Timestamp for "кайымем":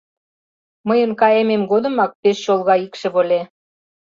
1.21-1.63